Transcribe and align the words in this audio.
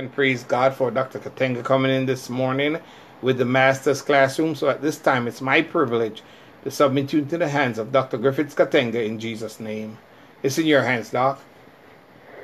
And 0.00 0.12
praise 0.12 0.44
God 0.44 0.76
for 0.76 0.92
Dr. 0.92 1.18
Katenga 1.18 1.64
coming 1.64 1.90
in 1.90 2.06
this 2.06 2.30
morning 2.30 2.78
with 3.20 3.36
the 3.36 3.44
Master's 3.44 4.00
Classroom. 4.00 4.54
So 4.54 4.68
at 4.68 4.80
this 4.80 4.96
time, 4.96 5.26
it's 5.26 5.40
my 5.40 5.60
privilege 5.60 6.22
to 6.62 6.70
submit 6.70 7.12
you 7.12 7.18
into 7.18 7.36
the 7.36 7.48
hands 7.48 7.78
of 7.78 7.90
Dr. 7.90 8.16
Griffiths 8.16 8.54
Katenga 8.54 9.04
in 9.04 9.18
Jesus' 9.18 9.58
name. 9.58 9.98
It's 10.44 10.56
in 10.56 10.66
your 10.66 10.82
hands, 10.82 11.10
Doc. 11.10 11.40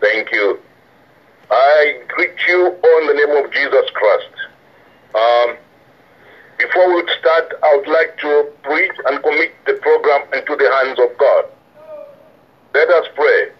Thank 0.01 0.32
you. 0.32 0.59
I 1.48 2.03
greet 2.09 2.35
you 2.48 2.75
on 2.75 3.06
the 3.06 3.14
name 3.14 3.45
of 3.45 3.53
Jesus 3.53 3.89
Christ. 3.95 4.34
Um, 5.14 5.57
before 6.59 6.93
we 6.93 7.09
start, 7.21 7.55
I 7.62 7.77
would 7.77 7.86
like 7.86 8.18
to 8.18 8.50
preach 8.64 8.98
and 9.07 9.23
commit 9.23 9.52
the 9.64 9.75
program 9.75 10.23
into 10.32 10.57
the 10.57 10.68
hands 10.82 10.98
of 10.98 11.16
God. 11.18 11.45
Let 12.75 12.89
us 12.89 13.07
pray. 13.14 13.50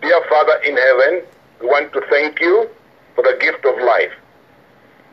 Dear 0.00 0.22
Father 0.30 0.62
in 0.64 0.78
heaven, 0.78 1.22
we 1.60 1.66
want 1.66 1.92
to 1.92 2.00
thank 2.08 2.40
you 2.40 2.70
for 3.14 3.22
the 3.22 3.36
gift 3.40 3.64
of 3.64 3.76
life. 3.84 4.12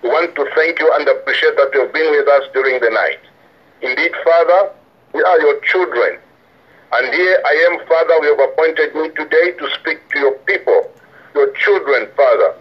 We 0.03 0.09
want 0.09 0.35
to 0.35 0.45
thank 0.55 0.79
you 0.79 0.91
and 0.95 1.07
appreciate 1.07 1.55
that 1.57 1.71
you 1.73 1.81
have 1.81 1.93
been 1.93 2.11
with 2.11 2.27
us 2.27 2.43
during 2.53 2.79
the 2.79 2.89
night. 2.89 3.19
Indeed, 3.81 4.13
Father, 4.23 4.71
we 5.13 5.21
are 5.21 5.39
your 5.41 5.59
children. 5.61 6.19
And 6.91 7.13
here 7.13 7.41
I 7.45 7.67
am, 7.69 7.88
Father, 7.88 8.15
we 8.21 8.27
have 8.27 8.39
appointed 8.39 8.95
me 8.95 9.09
today 9.09 9.51
to 9.59 9.69
speak 9.79 9.99
to 10.11 10.19
your 10.19 10.33
people, 10.49 10.91
your 11.35 11.51
children, 11.53 12.07
Father. 12.15 12.55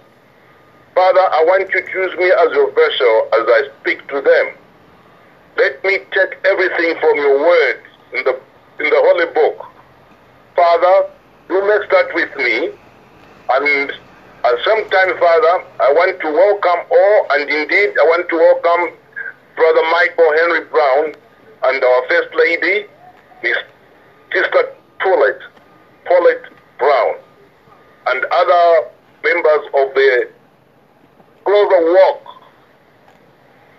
Father, 0.95 1.21
I 1.21 1.45
want 1.45 1.71
you 1.73 1.81
to 1.81 1.93
use 1.93 2.19
me 2.19 2.27
as 2.27 2.53
your 2.53 2.71
vessel 2.73 3.29
as 3.39 3.47
I 3.47 3.69
speak 3.81 4.07
to 4.09 4.21
them. 4.21 4.47
Let 5.57 5.83
me 5.85 5.99
take 6.11 6.39
everything 6.45 6.99
from 7.01 7.17
your 7.17 7.39
word 7.39 7.81
in 8.15 8.25
the 8.25 8.35
in 8.79 8.91
the 8.91 9.01
holy 9.01 9.27
book. 9.33 9.67
Father, 10.55 11.11
you 11.49 11.67
may 11.67 11.87
start 11.87 12.15
with 12.15 12.37
me 12.37 12.71
and 13.51 13.93
at 14.45 14.55
some 14.65 14.89
time, 14.91 15.19
Father, 15.19 15.65
I 15.81 15.93
want 15.93 16.21
to 16.21 16.29
welcome 16.31 16.81
all, 16.91 17.27
and 17.33 17.51
indeed 17.51 17.91
I 17.99 18.05
want 18.07 18.29
to 18.29 18.37
welcome 18.37 18.97
Brother 19.57 19.83
Michael 19.91 20.31
Henry 20.39 20.65
Brown 20.71 21.15
and 21.65 21.83
our 21.83 22.09
First 22.09 22.31
Lady, 22.35 22.87
Miss 23.43 23.57
Sister 24.33 24.75
Paulette, 25.01 25.43
Paulette 26.07 26.45
Brown, 26.79 27.15
and 28.07 28.25
other 28.31 28.91
members 29.25 29.67
of 29.75 29.95
the 29.95 30.31
Closer 31.45 31.93
Walk 31.93 32.23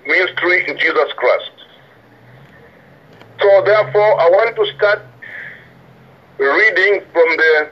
Ministry 0.08 0.68
in 0.68 0.78
Jesus 0.78 1.14
Christ. 1.16 1.52
So 3.40 3.64
therefore, 3.64 4.20
I 4.20 4.30
want 4.30 4.56
to 4.58 4.66
start 4.76 5.02
reading 6.38 7.02
from 7.14 7.38
the 7.38 7.70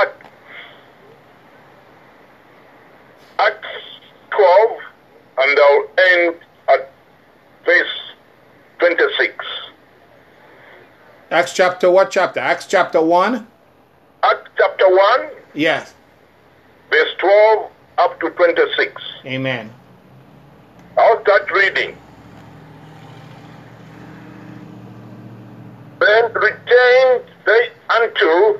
Act, 0.00 0.26
Acts 3.38 3.66
12, 4.30 4.78
and 5.38 5.58
I'll 5.58 5.88
end 6.14 6.34
at 6.68 6.90
verse 7.64 7.86
26. 8.78 9.44
Acts 11.30 11.52
chapter 11.52 11.90
what 11.90 12.10
chapter? 12.10 12.40
Acts 12.40 12.66
chapter 12.66 13.00
1? 13.02 13.46
Acts 14.22 14.50
chapter 14.56 14.88
1, 14.88 15.28
Yes. 15.54 15.94
verse 16.90 17.14
12 17.18 17.70
up 17.98 18.20
to 18.20 18.30
26. 18.30 19.02
Amen. 19.26 19.72
I'll 20.96 21.20
start 21.22 21.50
reading. 21.52 21.96
Then 26.00 26.32
returned 26.32 27.24
they 27.44 27.70
unto 27.90 28.58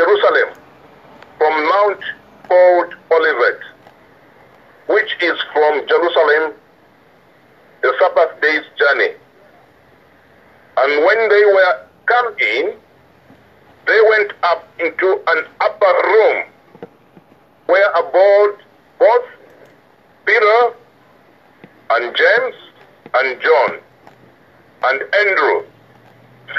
Jerusalem 0.00 0.54
from 1.36 1.52
Mount 1.68 2.00
called 2.48 2.94
Olivet, 3.12 3.60
which 4.86 5.14
is 5.20 5.36
from 5.52 5.86
Jerusalem 5.86 6.54
the 7.82 7.92
Sabbath 8.00 8.40
day's 8.40 8.64
journey. 8.78 9.12
And 10.78 11.04
when 11.04 11.28
they 11.28 11.44
were 11.44 11.86
come 12.06 12.34
in, 12.38 12.72
they 13.86 14.00
went 14.08 14.32
up 14.42 14.66
into 14.78 15.20
an 15.26 15.44
upper 15.60 15.94
room 16.08 16.44
where 17.66 17.90
abode 17.90 18.56
both 18.98 19.26
Peter 20.24 20.74
and 21.90 22.16
James 22.16 22.54
and 23.12 23.42
John 23.42 23.78
and 24.82 25.02
Andrew, 25.14 25.64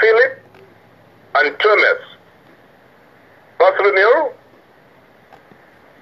Philip 0.00 0.40
and 1.34 1.58
Thomas, 1.58 2.11
Bartholomew 3.62 4.32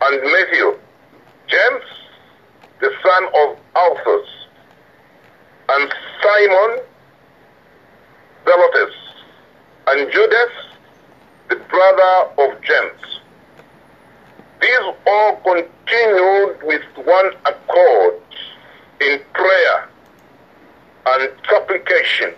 and 0.00 0.22
Matthew, 0.22 0.78
James, 1.46 1.84
the 2.80 2.90
son 3.02 3.24
of 3.36 3.58
Alphaeus, 3.76 4.28
and 5.68 5.92
Simon, 6.22 6.80
Zelotes, 8.46 8.94
and 9.88 10.10
Judas, 10.10 10.50
the 11.50 11.56
brother 11.56 12.30
of 12.38 12.62
James. 12.62 13.20
These 14.62 14.94
all 15.06 15.36
continued 15.44 16.62
with 16.62 16.82
one 17.04 17.30
accord 17.44 18.22
in 19.02 19.20
prayer 19.34 19.88
and 21.08 21.30
supplication 21.46 22.32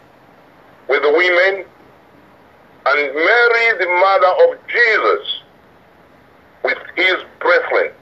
with 0.88 1.00
the 1.02 1.12
women 1.12 1.64
and 2.84 3.14
Mary, 3.14 3.78
the 3.78 3.86
mother 3.86 4.52
of 4.52 4.58
Jesus, 4.66 5.42
with 6.64 6.78
his 6.96 7.16
brethren. 7.40 7.92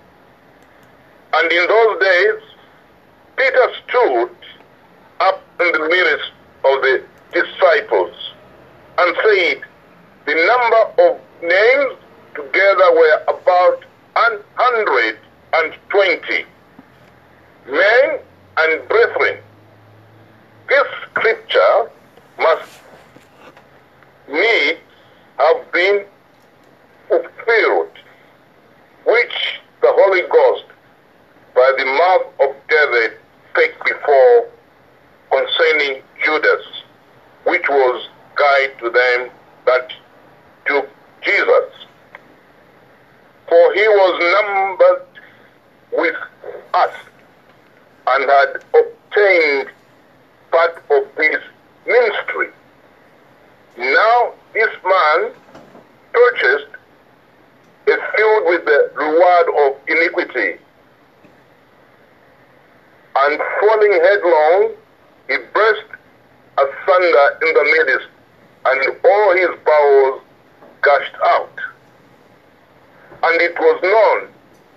And 1.34 1.52
in 1.52 1.66
those 1.68 2.00
days, 2.00 2.42
Peter 3.36 3.72
stood 3.86 4.30
up 5.20 5.42
in 5.60 5.72
the 5.72 5.88
midst 5.88 6.32
of 6.64 6.82
the 6.82 7.04
disciples 7.32 8.14
and 8.98 9.16
said, 9.16 9.62
The 10.26 10.34
number 10.34 11.02
of 11.04 11.20
names 11.42 11.98
together 12.34 12.92
were 12.92 13.22
about 13.28 13.84
hundred 14.56 15.18
and 15.54 15.74
twenty 15.88 16.44
men 17.66 18.18
and 18.56 18.88
brethren. 18.88 19.38
This 20.68 20.86
scripture 21.10 21.90
must 22.38 22.80
need 24.30 24.78
have 25.38 25.72
been 25.72 26.04
fulfilled, 27.08 27.90
which 29.06 29.60
the 29.82 29.92
Holy 29.92 30.22
Ghost, 30.28 30.64
by 31.54 31.72
the 31.78 31.84
mouth 31.84 32.26
of 32.48 32.56
David, 32.68 33.18
spake 33.50 33.74
before 33.84 34.48
concerning 35.30 36.02
Judas, 36.24 36.64
which 37.44 37.68
was 37.68 38.08
guide 38.36 38.78
to 38.78 38.90
them 38.90 39.30
that 39.66 39.92
took 40.66 40.88
Jesus. 41.22 41.86
For 43.48 43.74
he 43.74 43.88
was 43.88 44.14
numbered 44.36 45.06
with 45.92 46.16
us 46.74 46.94
and 48.06 48.30
had 48.30 48.64
obtained 48.74 49.70
part 50.50 50.82
of 50.90 51.04
this 51.16 51.42
ministry. 51.86 52.48
Now 53.76 54.32
this 54.52 54.70
man 54.84 55.32
purchased 56.12 56.70
a 57.86 57.96
field 58.16 58.42
with 58.46 58.64
the 58.64 58.90
reward 58.94 59.46
of 59.66 59.76
iniquity. 59.88 60.58
And 63.16 63.40
falling 63.60 63.92
headlong, 63.92 64.72
he 65.28 65.36
burst 65.52 65.84
asunder 66.58 67.38
in 67.42 67.54
the 67.54 67.84
midst, 67.86 68.08
and 68.66 68.96
all 69.04 69.36
his 69.36 69.50
bowels 69.64 70.22
gushed 70.82 71.14
out. 71.24 71.50
And 73.22 73.40
it 73.42 73.58
was 73.58 73.80
known 73.82 74.28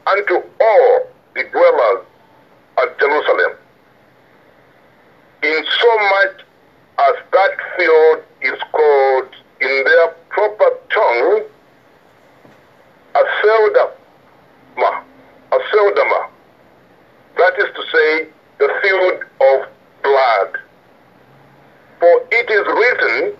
unto 0.07 0.35
all 0.59 1.07
the 1.35 1.43
dwellers 1.51 2.05
at 2.81 2.99
Jerusalem, 2.99 3.57
in 5.43 5.65
so 5.81 5.97
much 5.97 6.45
as 6.99 7.15
that 7.31 7.57
field 7.77 8.23
is 8.43 8.59
called 8.71 9.29
in 9.61 9.83
their 9.83 10.07
proper 10.29 10.69
tongue 10.89 11.43
Aceldama, 13.15 15.03
Aceldama. 15.51 16.27
That 17.37 17.53
is 17.59 17.69
to 17.75 17.83
say, 17.91 18.27
the 18.59 18.69
field 18.81 19.23
of 19.41 19.67
blood. 20.03 20.57
For 21.99 22.23
it 22.31 22.49
is 22.49 22.65
written 22.67 23.37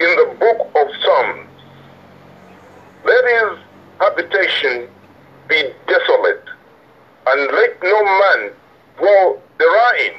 in 0.00 0.16
the 0.16 0.34
book 0.38 0.70
of 0.74 0.88
Psalms, 1.02 1.48
let 3.04 3.24
his 3.24 3.58
habitation 4.00 4.88
be 5.48 5.72
desolate, 5.86 6.44
and 7.26 7.52
let 7.52 7.82
no 7.82 8.04
man 8.04 8.50
dwell 8.98 9.42
therein, 9.58 10.14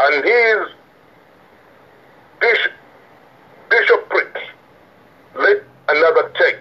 and 0.00 0.24
his 0.24 0.68
bish- 2.40 2.70
bishopric 3.68 4.36
let 5.34 5.62
another 5.88 6.32
take. 6.38 6.58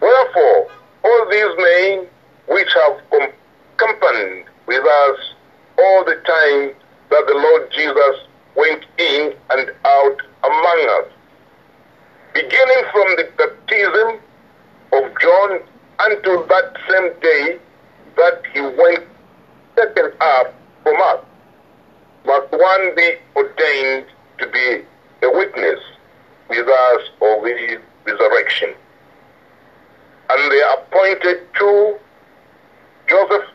Wherefore, 0.00 0.70
all 1.04 1.30
these 1.30 1.56
men 1.58 2.06
which 2.48 2.68
have 2.74 3.00
accompanied 3.12 4.44
with 4.66 4.84
us 4.84 5.18
all 5.78 6.04
the 6.04 6.14
time 6.14 6.74
that 7.10 7.24
the 7.26 7.34
Lord 7.34 7.70
Jesus 7.72 8.26
went 8.56 8.84
in 8.98 9.34
and 9.50 9.70
out 9.84 10.16
among 10.44 10.88
us, 11.00 11.12
beginning 12.34 12.84
from 12.92 13.16
the 13.16 13.28
baptism 13.36 14.20
of 14.92 15.20
John 15.20 15.60
until 16.00 16.46
that 16.46 16.76
same 16.88 17.20
day 17.20 17.58
that 18.16 18.42
he 18.52 18.60
went 18.60 19.04
taken 19.76 20.12
up 20.20 20.54
from 20.82 21.00
us, 21.00 21.20
must 22.24 22.52
one 22.52 22.94
be 22.96 23.14
ordained 23.34 24.06
to 24.38 24.46
be 24.48 24.84
a 25.22 25.30
witness 25.30 25.80
with 26.48 26.68
us 26.68 27.02
of 27.20 27.44
his 27.44 27.78
resurrection. 28.04 28.74
And 30.30 30.52
they 30.52 30.62
appointed 30.72 31.46
two 31.54 31.96
Joseph 33.08 33.48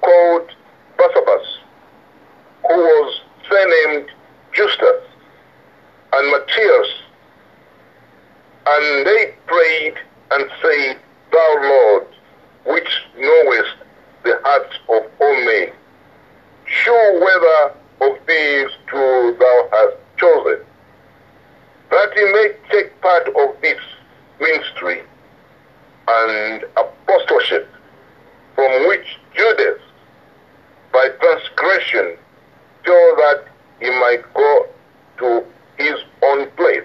called 0.00 0.50
Barsabbas, 0.98 1.46
who 2.68 2.76
was 2.76 3.20
surnamed 3.48 4.10
Justus, 4.52 5.02
and 6.12 6.30
Matthias, 6.30 6.88
and 8.66 9.06
they 9.06 9.34
prayed 9.46 9.94
and 10.30 10.50
said, 10.62 10.98
Thou 11.32 11.54
Lord, 11.62 12.06
which 12.66 12.88
knowest 13.16 13.74
the 14.22 14.38
hearts 14.44 14.76
of 14.88 15.02
all 15.20 15.44
men, 15.44 15.72
show 16.66 17.20
whether 17.20 18.10
of 18.10 18.26
these 18.26 18.70
two 18.88 19.36
thou 19.38 19.68
hast 19.72 19.96
chosen, 20.16 20.60
that 21.90 22.12
he 22.14 22.24
may 22.24 22.52
take 22.70 23.00
part 23.00 23.28
of 23.28 23.60
this 23.60 23.80
ministry 24.40 25.02
and 26.08 26.64
apostleship 26.76 27.68
from 28.54 28.88
which 28.88 29.18
Judas, 29.36 29.80
by 30.92 31.08
transgression, 31.20 32.16
so 32.86 33.14
that 33.16 33.44
he 33.80 33.90
might 33.90 34.22
go 34.34 34.66
to 35.18 35.44
his 35.78 35.98
own 36.22 36.48
place. 36.50 36.84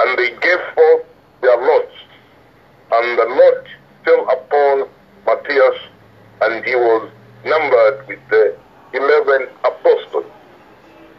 And 0.00 0.18
they 0.18 0.30
gave 0.30 0.58
forth 0.74 1.04
their 1.40 1.56
lots, 1.56 1.94
and 2.92 3.18
the 3.18 3.24
lot 3.24 3.66
fell 4.04 4.28
upon 4.30 4.88
Matthias, 5.26 5.80
and 6.40 6.64
he 6.64 6.74
was 6.74 7.10
numbered 7.44 8.08
with 8.08 8.18
the 8.30 8.56
eleven 8.94 9.48
apostles. 9.64 10.26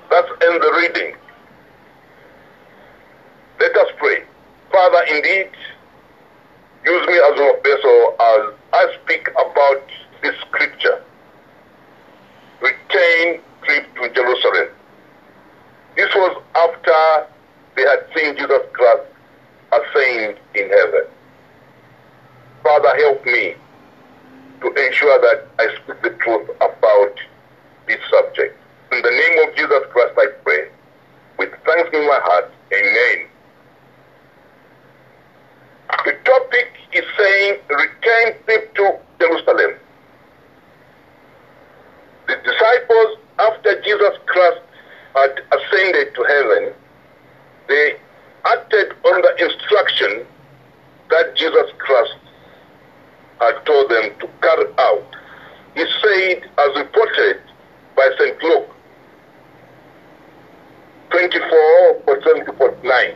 That's 0.09 0.29
in 0.29 0.59
the 0.59 0.73
reading. 0.77 1.15
Let 3.59 3.77
us 3.77 3.91
pray. 3.97 4.23
Indeed, 5.09 5.49
use 6.85 7.07
me 7.07 7.13
as 7.13 7.37
your 7.37 7.59
vessel 7.61 8.15
as 8.19 8.53
I 8.73 8.95
speak 9.03 9.27
about 9.29 9.83
this 10.21 10.35
scripture. 10.41 11.03
Retain 12.61 13.41
trip 13.63 13.95
to 13.95 14.09
Jerusalem. 14.13 14.69
This 15.95 16.13
was 16.15 16.41
after 16.55 17.27
they 17.75 17.83
had 17.83 18.05
seen 18.15 18.35
Jesus 18.37 18.61
Christ 18.73 19.03
ascend 19.71 20.37
in 20.55 20.69
heaven. 20.69 21.05
Father, 22.63 22.95
help 22.97 23.25
me 23.25 23.55
to 24.61 24.67
ensure 24.67 25.19
that 25.19 25.47
I 25.59 25.75
speak 25.75 26.01
the 26.01 26.11
truth 26.23 26.49
about 26.61 27.19
this 27.87 27.99
subject. 28.09 28.57
In 28.91 29.01
the 29.01 29.11
name 29.11 29.47
of 29.49 29.55
Jesus 29.55 29.83
Christ, 29.91 30.13
I 30.17 30.27
pray. 30.43 30.69
With 31.37 31.51
thanks 31.65 31.89
in 31.93 32.07
my 32.07 32.19
heart, 32.23 32.51
amen. 32.71 33.27
The 36.05 36.13
topic 36.33 36.67
is 36.93 37.03
saying, 37.17 37.59
return 37.69 38.33
to 38.75 38.97
Jerusalem. 39.19 39.75
The 42.27 42.35
disciples, 42.43 43.17
after 43.37 43.81
Jesus 43.81 44.17
Christ 44.25 44.61
had 45.13 45.41
ascended 45.51 46.15
to 46.15 46.23
heaven, 46.23 46.73
they 47.67 47.95
acted 48.45 48.93
on 49.05 49.21
the 49.21 49.45
instruction 49.45 50.25
that 51.11 51.35
Jesus 51.35 51.71
Christ 51.77 52.15
had 53.39 53.65
told 53.65 53.91
them 53.91 54.11
to 54.19 54.27
carry 54.41 54.65
out. 54.79 55.05
He 55.75 55.85
said, 56.01 56.49
as 56.57 56.75
reported 56.77 57.41
by 57.95 58.09
St. 58.17 58.41
Luke 58.41 58.69
24, 61.11 62.01
47 62.05 62.45
to 62.45 62.53
49. 62.53 63.15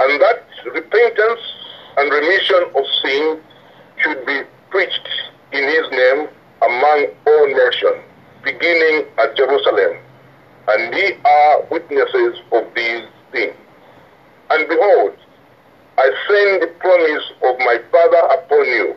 And 0.00 0.20
that 0.22 0.44
repentance 0.72 1.40
and 1.96 2.12
remission 2.12 2.62
of 2.76 2.84
sin 3.02 3.40
should 3.98 4.24
be 4.26 4.42
preached 4.70 5.08
in 5.52 5.64
his 5.64 5.90
name 5.90 6.28
among 6.62 7.06
all 7.26 7.46
nations, 7.48 8.04
beginning 8.44 9.06
at 9.18 9.36
Jerusalem. 9.36 9.96
And 10.68 10.94
ye 10.94 11.14
are 11.24 11.62
witnesses 11.70 12.38
of 12.52 12.64
these 12.76 13.06
things. 13.32 13.54
And 14.50 14.68
behold, 14.68 15.14
I 15.98 16.06
send 16.28 16.62
the 16.62 16.68
promise 16.78 17.24
of 17.42 17.58
my 17.58 17.80
Father 17.90 18.40
upon 18.40 18.66
you, 18.66 18.96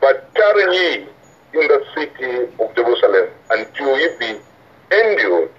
but 0.00 0.34
tarry 0.34 0.76
ye 0.76 0.94
in 1.54 1.68
the 1.68 1.84
city 1.94 2.52
of 2.58 2.74
Jerusalem 2.74 3.28
until 3.50 4.00
ye 4.00 4.08
be 4.18 4.40
endued 4.90 5.50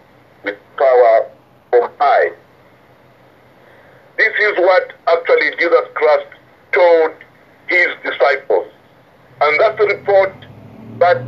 with 0.44 0.58
power 0.78 1.30
from 1.70 1.90
high. 1.98 2.32
This 4.18 4.34
is 4.38 4.58
what 4.58 4.92
actually 5.08 5.52
Jesus 5.58 5.88
Christ 5.94 6.28
told 6.74 7.12
his 7.68 7.88
disciples. 8.04 8.68
And 9.40 9.58
that's 9.62 9.78
the 9.78 9.88
report 9.88 10.34
that 11.00 11.24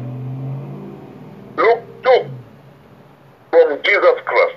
Luke 1.56 1.83
took 2.04 2.27
from 3.50 3.81
Jesus 3.81 4.18
Christ. 4.25 4.56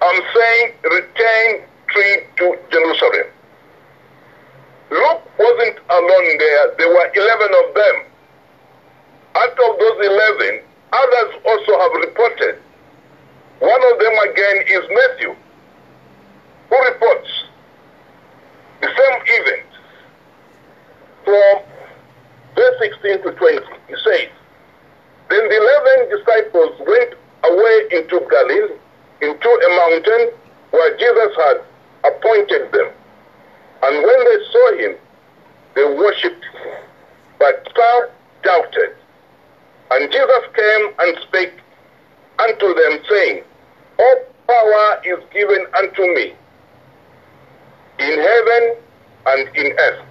I'm 0.00 0.22
saying 0.32 0.72
return 0.84 1.66
trip 1.88 2.36
to 2.36 2.56
Jerusalem. 2.70 3.26
Luke 4.90 5.22
wasn't 5.40 5.78
alone 5.90 6.38
there. 6.38 6.74
There 6.78 6.88
were 6.88 7.10
11 7.16 7.50
of 7.66 7.74
them. 7.74 7.96
Out 9.34 9.58
of 9.58 9.78
those 9.80 10.06
11, 10.06 10.60
others 10.92 11.34
also 11.44 11.80
have 11.80 11.92
reported. 12.00 12.58
One 13.58 13.82
of 13.92 13.98
them 13.98 14.30
again 14.30 14.56
is 14.68 14.84
Matthew, 14.88 15.34
who 16.70 16.78
reports 16.92 17.28
the 18.80 18.88
same 18.88 19.20
event 19.26 19.66
from 21.24 21.62
verse 22.56 22.80
16 23.04 23.22
to 23.22 23.38
20. 23.38 23.58
He 23.88 23.94
says, 24.02 24.28
Then 25.28 25.48
the 25.48 26.06
11 26.08 26.18
disciples 26.18 26.72
went 26.80 27.14
away 27.44 27.76
into 27.92 28.20
Galilee, 28.30 28.74
into 29.20 29.48
a 29.48 29.68
mountain 29.76 30.32
where 30.70 30.96
Jesus 30.96 31.36
had 31.36 31.56
appointed 32.04 32.72
them. 32.72 32.90
And 33.82 33.96
when 33.96 34.24
they 34.24 34.38
saw 34.50 34.76
him, 34.78 34.96
they 35.74 35.84
worshipped 35.84 36.44
him. 36.44 36.78
But 37.38 37.68
some 37.76 38.08
doubted. 38.42 38.96
And 39.90 40.10
Jesus 40.10 40.44
came 40.56 40.88
and 40.98 41.18
spake 41.28 41.54
unto 42.40 42.68
them, 42.74 42.98
saying, 43.08 43.42
All 43.98 44.16
power 44.46 45.00
is 45.04 45.18
given 45.32 45.66
unto 45.76 46.02
me 46.14 46.32
in 47.98 48.18
heaven 48.18 48.76
and 49.26 49.56
in 49.56 49.72
earth. 49.78 50.04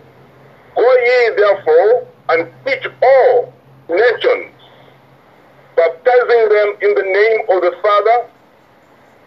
Go 0.75 0.95
ye 0.95 1.35
therefore 1.35 2.07
and 2.29 2.47
teach 2.65 2.85
all 3.01 3.53
nations, 3.89 4.51
baptizing 5.75 6.50
them 6.50 6.69
in 6.81 6.93
the 6.95 7.03
name 7.03 7.41
of 7.50 7.61
the 7.61 7.75
Father 7.81 8.29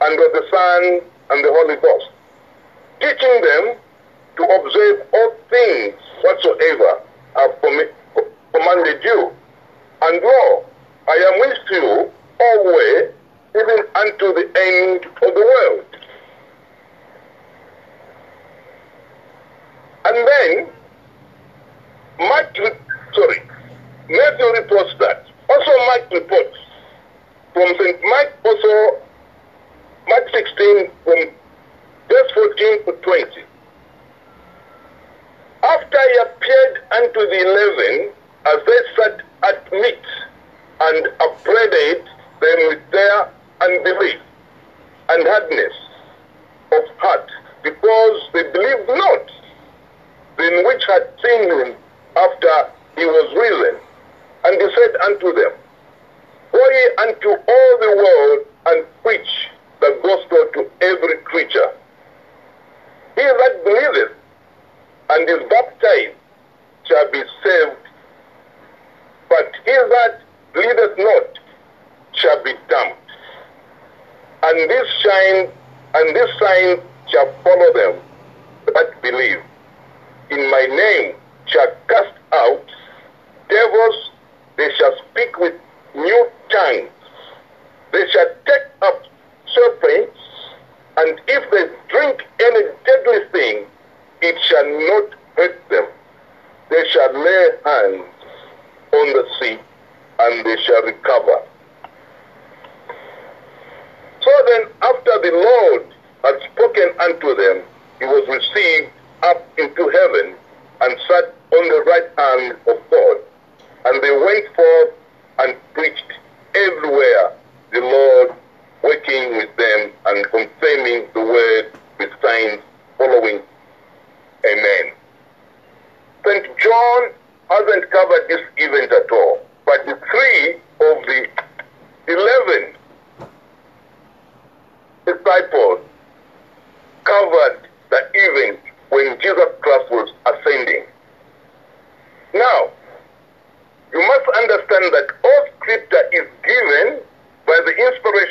and 0.01 0.13
of 0.15 0.33
the 0.33 0.45
Son 0.51 1.01
and 1.31 1.45
the 1.45 1.51
Holy 1.53 1.77
Ghost, 1.77 2.09
teaching 3.01 3.41
them 3.43 3.77
to 4.37 4.43
observe 4.43 5.07
all 5.13 5.35
things 5.51 5.95
whatsoever 6.23 7.03
I 7.37 7.41
have 7.43 7.63
commi- 7.63 7.93
commanded 8.53 9.05
you. 9.05 9.33
And 10.03 10.23
lo, 10.23 10.65
I 11.09 11.33
am 11.33 11.41
with 11.41 11.59
you 11.71 12.13
always, 12.41 13.13
even 13.55 13.79
unto 13.95 14.33
the 14.35 14.51
end 14.57 15.05
of 15.07 15.35
the 15.35 15.41
world. 15.41 15.85
And 20.17 20.27
then, 20.27 20.69
re- 22.19 22.79
sorry, 23.15 23.43
Matthew 24.09 24.47
reports 24.63 24.95
that. 24.99 25.27
Also, 25.51 25.71
Mark 25.89 26.11
reports 26.11 26.57
from 27.53 27.69
St. 27.79 28.01
Mark, 28.03 28.33
also 28.43 29.03
Mark 30.09 30.25
16, 30.33 30.91
from 31.05 31.19
verse 32.09 32.31
14 32.33 32.85
to 32.87 32.93
20. 32.93 33.27
After 35.65 35.99
he 35.99 36.19
appeared 36.23 36.83
unto 36.93 37.21
the 37.21 37.41
eleven, 37.45 38.13
as 38.47 38.59
they 38.67 38.81
sat 38.97 39.21
at 39.43 39.71
meat, 39.73 40.05
and 40.81 41.09
upbraided 41.21 42.05
them 42.41 42.59
with 42.69 42.91
their 42.91 43.29
unbelief 43.61 44.21
and 45.11 45.27
hardness 45.27 45.75
of 46.73 46.85
heart, 46.97 47.31
because 47.63 48.23
they 48.33 48.45
believed 48.45 48.89
not 48.89 49.31
then 50.37 50.67
which 50.67 50.83
had 50.87 51.09
seen 51.25 51.51
him 51.51 51.77
after 52.17 52.71
he 52.97 53.05
was 53.05 53.35
risen, 53.37 53.81
and 54.45 54.61
he 54.61 54.69
said 54.75 54.97
unto 55.03 55.33
them, 55.33 55.53
Go 56.53 56.71
ye 56.71 56.91
unto 56.99 57.29
all 57.31 57.79
the 57.81 57.95
world 57.97 58.47
and 58.67 58.87
preach 59.03 59.49
the 59.81 59.99
gospel 60.03 60.47
to 60.55 60.71
every 60.81 61.19
creature. 61.19 61.73
He 63.15 63.23
that 63.23 63.65
believeth 63.65 64.13
and 65.11 65.29
is 65.29 65.49
baptized 65.49 66.17
shall 66.85 67.11
be 67.11 67.23
saved, 67.43 67.77
but 69.29 69.53
he 69.65 69.73
that 69.73 70.21
believeth 70.53 70.99
not 70.99 71.39
shall 72.15 72.43
be 72.45 72.55
damned. 72.69 72.95
And 74.43 74.71
this 74.71 74.89
shine 75.03 75.51
and 75.95 76.15
this 76.15 76.31
sign 76.39 76.81
shall 77.11 77.33
follow 77.43 77.73
them 77.73 78.01
that 78.75 79.03
believe 79.03 79.43
in 80.31 80.51
my 80.51 80.67
name 80.67 81.15
shall 81.47 81.69
cast 81.89 82.19
out 82.33 82.65
devils, 83.49 84.11
they 84.57 84.69
shall 84.77 84.97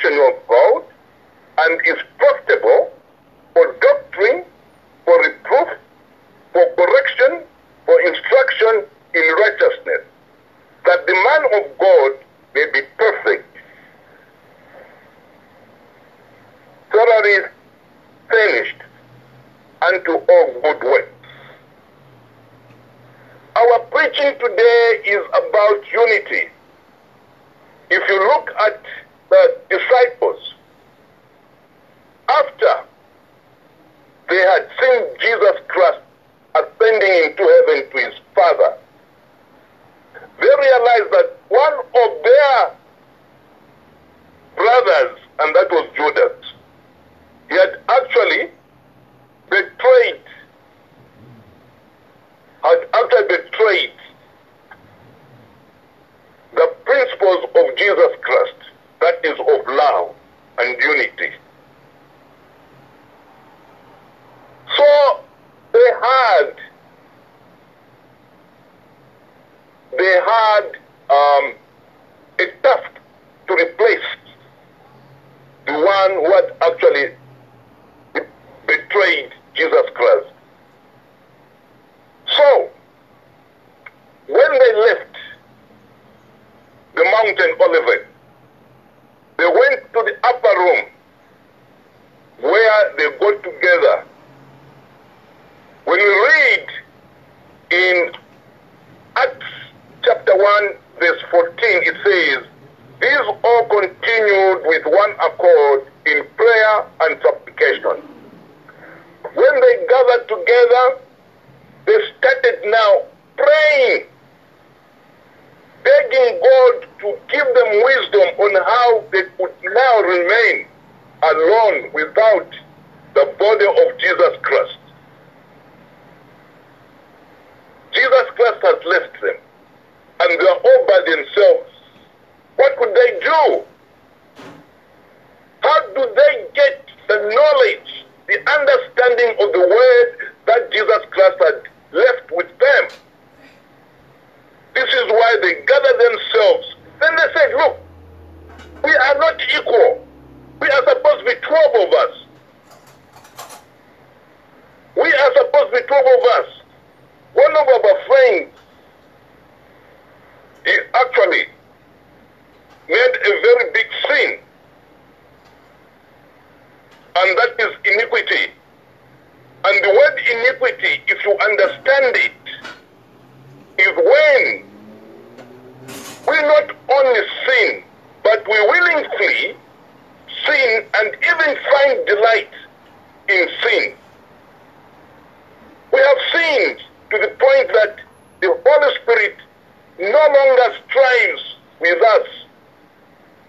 option 0.06 0.20
of 0.28 0.48
vote, 0.48 0.86
and 1.58 1.82
if 1.86 1.98
possible, 2.20 2.95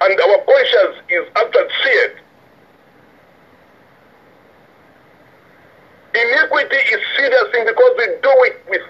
and 0.00 0.20
our 0.20 0.38
conscience 0.44 0.96
is 1.08 1.26
uttered 1.36 1.70
seared. 1.82 2.20
Iniquity 6.14 6.76
is 6.76 7.00
serious 7.16 7.44
thing 7.52 7.64
because 7.66 7.92
we 7.98 8.06
do 8.22 8.32
it 8.48 8.64
with 8.68 8.82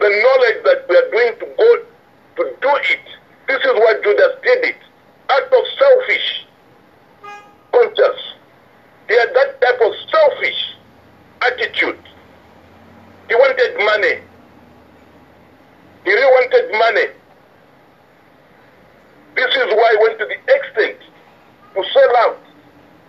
the 0.00 0.08
knowledge 0.08 0.64
that 0.64 0.86
we 0.88 0.96
are 0.96 1.10
going 1.10 1.38
to 1.40 1.46
go 1.56 1.76
to 2.36 2.56
do 2.60 2.70
it. 2.92 3.00
This 3.46 3.60
is 3.64 3.72
what 3.74 4.02
Judas 4.02 4.36
did 4.42 4.64
it. 4.64 4.76
Act 5.30 5.52
of 5.52 5.64
selfish 5.78 6.46
conscience. 7.72 8.22
He 9.08 9.14
had 9.18 9.34
that 9.34 9.60
type 9.60 9.80
of 9.80 9.92
selfish 10.10 10.76
attitude. 11.42 11.98
He 13.28 13.34
wanted 13.34 13.76
money. 13.84 14.20
He 16.04 16.10
really 16.10 16.24
wanted 16.24 16.78
money. 16.78 17.17
This 19.38 19.54
is 19.54 19.72
why 19.72 19.94
he 19.94 19.98
went 20.02 20.18
to 20.18 20.26
the 20.26 20.34
extent 20.52 20.98
to 21.74 21.84
sell 21.94 22.16
out 22.26 22.38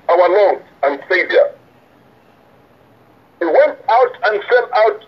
our 0.10 0.30
Lord 0.30 0.62
and 0.84 1.02
Savior. 1.10 1.56
He 3.40 3.46
went 3.46 3.80
out 3.90 4.14
and 4.26 4.40
sell 4.48 4.70
out 4.76 5.04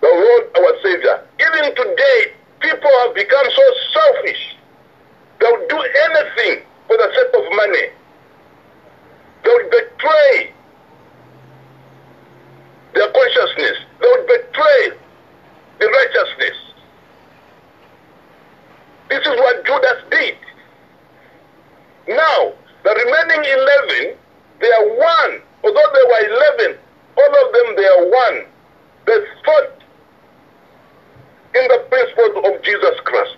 the 0.00 0.08
Lord 0.08 0.42
our 0.56 0.74
Savior. 0.82 1.22
Even 1.38 1.76
today, 1.76 2.32
people 2.58 2.90
have 3.02 3.14
become 3.14 3.46
so 3.54 3.62
selfish. 3.92 4.56
They'll 5.38 5.68
do 5.68 5.78
anything 5.78 6.64
for 6.88 6.96
the 6.96 7.08
sake 7.14 7.34
of 7.40 7.54
money. 7.54 7.86
They'll 9.44 9.70
betray 9.70 10.52
their 12.94 13.12
consciousness. 13.12 13.78
They'll 14.00 14.26
betray 14.26 14.98
the 15.78 15.86
righteousness. 15.86 16.56
This 19.08 19.20
is 19.20 19.38
what 19.38 19.64
Judas 19.64 20.02
did. 20.10 20.36
Now, 22.08 22.52
the 22.84 22.90
remaining 22.90 23.44
11, 24.00 24.16
they 24.60 24.72
are 24.72 24.88
one. 24.96 25.42
Although 25.62 25.90
they 25.92 26.04
were 26.08 26.24
11, 26.64 26.78
all 27.18 27.46
of 27.46 27.52
them, 27.52 27.76
they 27.76 27.86
are 27.86 28.06
one. 28.08 28.46
They 29.06 29.18
thought 29.44 29.78
in 31.54 31.68
the 31.68 31.84
principles 31.90 32.44
of 32.44 32.62
Jesus 32.62 33.00
Christ. 33.04 33.36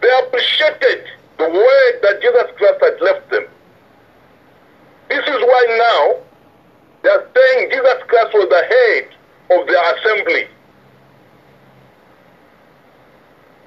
They 0.00 0.18
appreciated 0.22 1.06
the 1.38 1.50
word 1.50 1.92
that 2.02 2.20
Jesus 2.22 2.46
Christ 2.56 2.78
had 2.82 3.00
left 3.00 3.30
them. 3.30 3.44
This 5.08 5.26
is 5.26 5.40
why 5.40 5.66
now 5.78 6.16
they 7.02 7.08
are 7.08 7.26
saying 7.34 7.70
Jesus 7.70 8.02
Christ 8.06 8.34
was 8.34 8.48
the 8.48 8.64
head 8.74 9.58
of 9.58 9.66
the 9.66 9.78
assembly. 9.94 10.48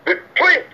The 0.06 0.20
trip 0.36 0.68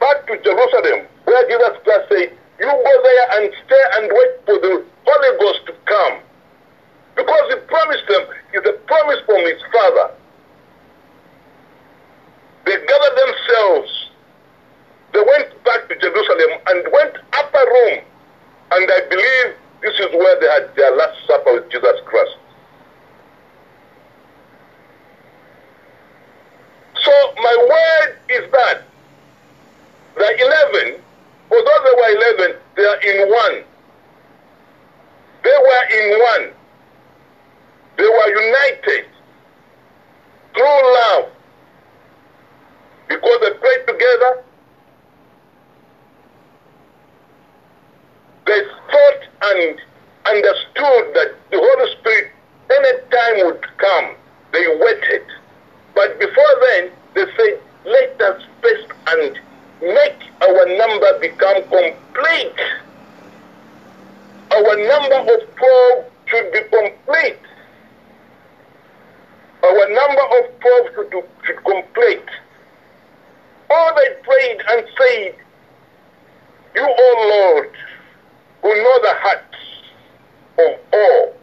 back 0.00 0.26
to 0.26 0.34
Jerusalem, 0.42 1.06
where 1.24 1.44
Jesus 1.46 1.76
Christ 1.84 2.08
said, 2.08 2.32
You 2.58 2.66
go 2.66 2.94
there 3.04 3.26
and 3.38 3.52
stay 3.64 3.84
and 3.94 4.10
wait 4.10 4.32
for 4.46 4.56
the 4.58 4.84
Holy 5.06 5.32
Ghost 5.38 5.60
to 5.66 5.72
come. 5.84 6.18
Because 7.14 7.44
he 7.52 7.56
promised 7.68 8.06
them, 8.08 8.22
it's 8.54 8.66
a 8.66 8.72
promise 8.88 9.20
from 9.26 9.40
his 9.44 9.60
Father. 9.70 10.14
They 12.64 12.76
gathered 12.76 13.16
themselves. 13.18 14.10
They 15.12 15.20
went 15.20 15.64
back 15.64 15.88
to 15.88 15.94
Jerusalem 15.98 16.50
and 16.68 16.86
went 16.92 17.14
upper 17.34 17.64
room. 17.66 18.00
And 18.72 18.90
I 18.90 19.00
believe 19.10 19.56
this 19.82 19.94
is 19.98 20.06
where 20.12 20.40
they 20.40 20.46
had 20.46 20.76
their 20.76 20.96
last 20.96 21.18
supper 21.26 21.54
with 21.54 21.70
Jesus 21.70 22.00
Christ. 22.06 22.36
So 27.02 27.12
my 27.42 27.56
word 27.68 28.18
is 28.28 28.50
that 28.52 28.84
the 30.20 30.84
11, 30.84 31.00
although 31.50 31.80
they 31.84 31.94
were 31.96 32.12
11, 32.44 32.56
they 32.76 32.84
are 32.84 33.00
in 33.00 33.30
one. 33.30 33.64
They 35.42 35.56
were 35.56 35.84
in 35.96 36.20
one. 36.20 36.52
They 37.96 38.04
were 38.04 38.42
united 38.42 39.06
through 40.52 40.94
love 40.94 41.30
because 43.08 43.40
they 43.40 43.50
prayed 43.58 43.86
together. 43.86 44.44
They 48.44 48.60
thought 48.90 49.22
and 49.42 49.80
understood 50.26 51.14
that 51.14 51.34
the 51.50 51.56
Holy 51.56 51.92
Spirit 51.98 52.32
any 52.70 52.98
time 53.10 53.46
would 53.46 53.66
come. 53.78 54.16
They 54.52 54.66
waited. 54.80 55.24
But 55.94 56.18
before 56.20 56.54
then, 56.60 56.90
they 57.14 57.24
said, 57.36 57.60
let 57.86 58.20
us 58.20 58.42
first 58.60 58.86
and 59.08 59.40
make 59.82 60.16
our 60.42 60.66
number 60.76 61.18
become 61.20 61.62
complete. 61.62 62.60
Our 64.52 64.76
number 64.76 65.32
of 65.32 65.56
12 65.56 66.04
should 66.26 66.52
be 66.52 66.60
complete. 66.60 67.38
Our 69.62 69.88
number 69.88 70.22
of 70.38 70.60
12 70.60 70.86
should, 70.94 71.24
should 71.44 71.64
complete. 71.64 72.28
All 73.70 73.94
they 73.94 74.22
prayed 74.22 74.60
and 74.70 74.86
said, 74.98 75.34
You, 76.74 76.82
O 76.82 77.54
Lord, 77.54 77.70
who 78.62 78.68
know 78.68 79.00
the 79.02 79.14
hearts 79.14 79.56
of 80.58 80.78
all, 80.92 81.34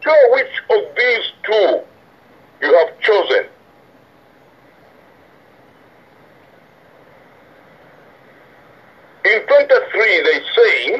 show 0.00 0.28
which 0.32 0.62
of 0.70 0.96
these 0.96 1.32
two 1.44 1.80
you 2.62 2.78
have 2.78 3.00
chosen. 3.00 3.46
In 9.24 9.40
23, 9.46 10.22
they 10.22 10.40
say, 10.54 10.94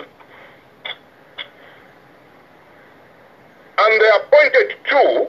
and 3.76 4.00
they 4.00 4.10
appointed 4.16 4.76
two, 4.88 5.26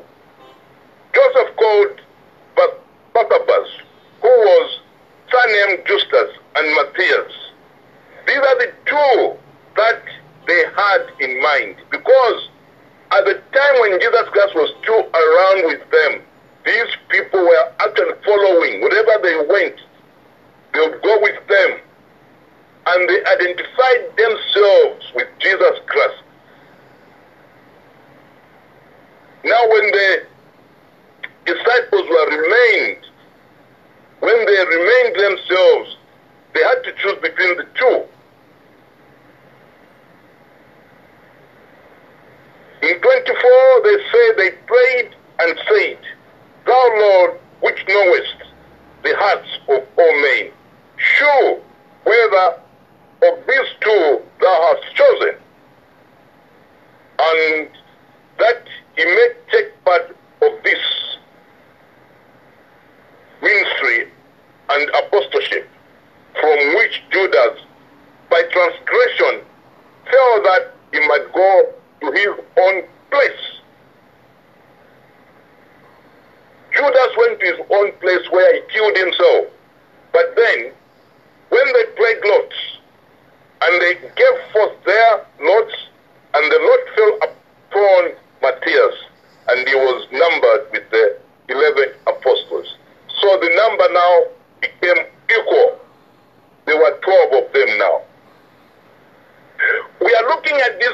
Joseph 1.13 1.55
called 1.58 2.01
Barnabas, 3.13 3.69
who 4.21 4.27
was 4.27 4.79
surnamed 5.29 5.86
Justus 5.86 6.38
and 6.55 6.75
Matthias. 6.75 7.34
These 8.27 8.38
are 8.38 8.60
the 8.60 8.73
two 8.86 9.38
that 9.75 10.01
they 10.47 10.63
had 10.75 11.08
in 11.19 11.41
mind 11.41 11.75
because 11.91 12.49
at 13.12 13.25
the 13.25 13.34
time 13.34 13.81
when 13.81 13.99
Jesus 13.99 14.29
Christ 14.31 14.55
was 14.55 14.73
still 14.81 15.03
around 15.03 15.67
with 15.67 15.91
them, 15.91 16.21
these 16.65 16.95
people 17.10 17.41
were 17.41 17.73
actually 17.79 18.15
following. 18.25 18.81
Wherever 18.81 19.21
they 19.21 19.36
went, 19.47 19.75
they 20.73 20.79
would 20.79 21.01
go 21.01 21.21
with 21.21 21.47
them. 21.47 21.79
And 22.88 23.10
they 23.10 23.26
identified 23.26 24.17
themselves 24.17 25.06
with 25.15 25.28
Jesus 25.39 25.80
Christ. 25.88 26.24
Now, 29.43 29.69
when 29.69 29.91
the 29.91 30.24
disciples 31.45 32.10
were 32.10 32.30
remained, 32.30 33.06
when 34.19 34.45
they 34.45 34.65
remained 34.65 35.15
themselves, 35.15 35.98
they 36.54 36.63
had 36.63 36.84
to 36.84 36.93
choose 37.02 37.17
between 37.21 37.58
the 37.58 37.67
two. 37.76 38.04
In 42.82 43.02
24, 43.02 43.82
they 43.84 43.98
say 44.12 44.34
they 44.38 44.52
prayed 44.67 45.15
and 45.39 45.60
said, 45.67 45.98
Thou 46.65 46.89
Lord, 46.98 47.39
which 47.62 47.84
knowest 47.88 48.36
the 49.04 49.15
hearts 49.15 49.50
of 49.69 49.84
all 49.98 50.21
men, 50.21 50.52
show 50.98 51.62
whether 52.04 52.60
of 53.23 53.47
these 53.47 53.69
two 53.82 54.21
thou 54.41 54.75
hast 54.75 54.95
chosen, 54.95 55.36
and 57.19 57.69
that 58.39 58.63
he 58.95 59.06
may 59.06 59.28
take 59.51 59.84
part 59.86 60.15
of 60.41 60.63
this 60.63 60.80
ministry 63.41 64.12
and 64.69 64.89
apostleship, 64.89 65.69
from 66.39 66.75
which 66.75 67.01
Judas, 67.12 67.60
by 68.30 68.41
transgression, 68.51 69.41
felt 70.12 70.43
that 70.43 70.73
he 70.91 71.08
might 71.08 71.32
go 71.34 71.73
to 72.01 72.12
his 72.12 72.45
own 72.58 72.84
place. 73.12 73.56
Judas 76.75 77.12
went 77.17 77.39
to 77.39 77.45
his 77.45 77.60
own 77.69 77.91
place 77.99 78.30
where 78.32 78.54
he 78.56 78.62
killed 78.73 78.97
himself. 78.97 79.45
But 80.12 80.36
then, 80.36 80.71
when 81.49 81.73
they 81.73 81.86
played 81.95 82.17
lots, 82.25 82.56
and 83.61 83.81
they 83.81 83.95
gave 83.95 84.37
forth 84.51 84.73
their 84.85 85.25
lots, 85.41 85.75
and 86.33 86.51
the 86.51 86.59
lot 86.59 86.83
fell 86.95 87.29
upon 87.29 88.11
Matthias, 88.41 88.95
and 89.49 89.67
he 89.67 89.75
was 89.75 90.07
numbered 90.11 90.71
with 90.71 90.89
the 90.91 91.17
11 91.49 91.93
apostles. 92.07 92.75
So 93.21 93.37
the 93.39 93.49
number 93.55 93.87
now 93.93 94.23
became 94.61 95.05
equal. 95.29 95.79
There 96.65 96.77
were 96.77 96.99
12 97.01 97.43
of 97.45 97.53
them 97.53 97.77
now. 97.77 98.01
We 100.01 100.13
are 100.13 100.27
looking 100.27 100.55
at 100.57 100.79
this, 100.79 100.93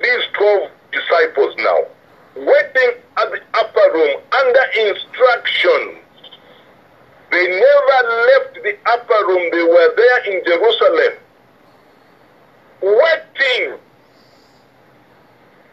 these 0.00 0.24
12 0.36 0.70
disciples 0.92 1.54
now, 1.58 1.78
waiting 2.36 2.90
at 3.16 3.30
the 3.30 3.40
upper 3.54 3.92
room 3.94 4.20
under 4.32 4.64
instruction. 4.88 5.96
They 7.30 7.46
never 7.46 8.08
left 8.26 8.54
the 8.54 8.76
upper 8.86 9.26
room. 9.28 9.50
They 9.52 9.62
were 9.62 9.94
there 9.96 10.34
in 10.34 10.44
Jerusalem, 10.44 11.12
waiting, 12.82 13.78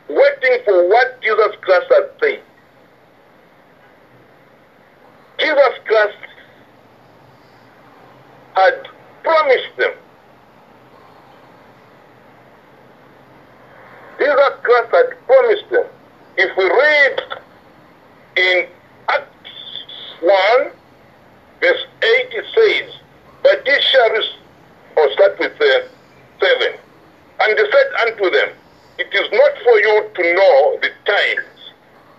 waiting 0.10 0.60
for 0.66 0.90
what 0.90 1.22
Jesus 1.22 1.56
Christ 1.62 1.86
had 1.90 2.10
said. 2.20 2.42
Jesus 5.40 5.74
Christ 5.86 6.18
had 8.56 8.88
promised 9.24 9.78
them. 9.78 9.92
Jesus 14.20 14.54
Christ 14.64 14.92
had 14.92 15.26
promised 15.28 15.70
them. 15.70 15.86
If 16.38 16.58
we 16.58 16.66
read 16.66 17.22
in 18.38 18.68
Acts 19.10 19.28
1, 20.22 20.72
verse 21.62 21.86
8, 22.02 22.08
it 22.32 22.46
says, 22.54 22.96
But 23.44 23.66
ye 23.66 23.82
shall 23.92 24.10
receive, 24.12 24.42
or 24.98 25.12
start 25.14 25.40
with 25.40 25.54
uh, 25.62 25.88
7. 26.42 26.74
And 27.40 27.58
they 27.58 27.72
said 27.72 27.90
unto 28.08 28.30
them, 28.32 28.50
It 28.98 29.14
is 29.14 29.30
not 29.32 29.54
for 29.64 29.78
you 29.80 30.10
to 30.16 30.34
know 30.34 30.80
the 30.82 30.90
times 31.06 31.58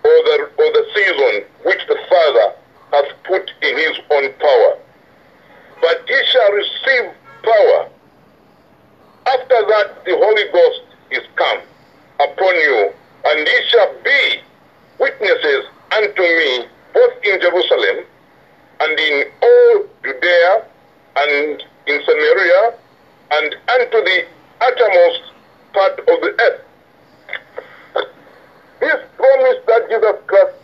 or 0.03 0.17
the, 0.23 0.49
or 0.57 0.69
the 0.71 0.85
season 0.95 1.43
which 1.65 1.81
the 1.87 1.97
Father 2.09 2.55
has 2.93 3.05
put 3.23 3.51
in 3.61 3.77
his 3.77 3.97
own 4.11 4.31
power. 4.39 4.77
But 5.81 6.03
ye 6.07 6.25
shall 6.31 6.51
receive 6.51 7.11
power. 7.43 7.89
After 9.27 9.59
that, 9.67 10.05
the 10.05 10.15
Holy 10.17 10.51
Ghost 10.51 10.81
is 11.11 11.23
come 11.35 11.59
upon 12.19 12.55
you, 12.55 12.91
and 13.25 13.47
ye 13.47 13.59
shall 13.69 13.93
be 14.03 14.41
witnesses 14.99 15.65
unto 15.91 16.21
me 16.21 16.65
both 16.93 17.13
in 17.23 17.39
Jerusalem 17.41 18.05
and 18.81 18.99
in 18.99 19.23
all 19.41 19.85
Judea 20.03 20.65
and 21.17 21.63
in 21.87 22.01
Samaria 22.05 22.73
and 23.31 23.55
unto 23.69 23.97
the 24.03 24.25
uttermost 24.61 25.21
part 25.73 25.99
of 25.99 26.05
the 26.05 26.35
earth. 26.39 26.61
This 28.79 28.95
promise 29.17 29.57
that 29.67 29.89
Jesus 29.89 30.15
Christ 30.27 30.55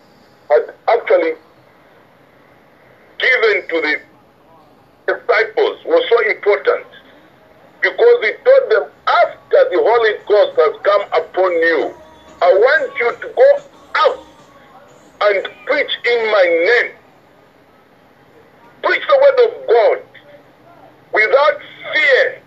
had 0.49 0.73
actually 0.87 1.33
given 3.19 3.67
to 3.69 3.81
the 3.81 4.01
disciples 5.07 5.79
was 5.85 6.03
so 6.09 6.19
important 6.29 6.85
because 7.81 8.17
he 8.23 8.31
told 8.43 8.71
them 8.71 8.89
after 9.07 9.59
the 9.69 9.77
Holy 9.77 10.13
Ghost 10.27 10.57
has 10.57 10.75
come 10.83 11.01
upon 11.13 11.51
you, 11.51 11.93
I 12.41 12.53
want 12.53 12.91
you 12.99 13.11
to 13.21 13.33
go 13.35 13.49
out 13.95 14.19
and 15.21 15.47
preach 15.85 15.97
in 16.05 16.31
my 16.31 16.43
name. 16.43 16.91
Preach 18.83 19.03
the 19.07 19.17
word 19.17 19.47
of 19.47 19.67
God 19.67 20.01
without 21.13 21.59
fear. 21.93 22.41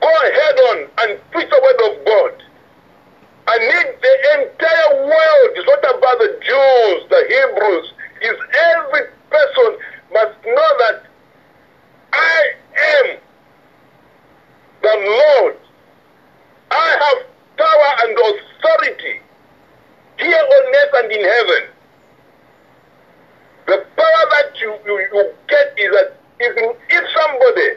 Go 0.00 0.08
ahead 0.08 0.58
on 0.58 0.88
and 1.00 1.30
preach 1.30 1.48
the 1.50 1.60
word 1.62 1.90
of 1.90 2.04
God. 2.04 2.42
I 3.48 3.58
need 3.58 3.94
the 4.00 4.42
entire 4.42 5.04
world. 5.04 5.50
It's 5.56 5.66
not 5.66 5.98
about 5.98 6.18
the 6.18 6.38
Jews, 6.42 7.08
the 7.10 7.24
Hebrews. 7.28 7.92
Is 8.22 8.38
every 8.76 9.08
person 9.30 9.78
must 10.12 10.44
know 10.44 10.70
that 10.78 11.06
I 12.12 12.52
am 12.78 13.18
the 14.80 14.96
Lord. 15.40 15.56
I 16.70 16.96
have 17.00 17.26
power 17.56 18.08
and 18.08 18.18
authority 18.18 19.20
here 20.22 20.46
on 20.56 20.74
earth 20.74 20.94
and 21.02 21.12
in 21.12 21.22
heaven. 21.22 21.62
The 23.66 23.86
power 23.96 24.24
that 24.30 24.60
you, 24.60 24.74
you, 24.86 24.98
you 25.12 25.32
get 25.48 25.74
is 25.78 25.90
that 25.92 26.16
even 26.40 26.74
if 26.90 27.04
somebody 27.14 27.68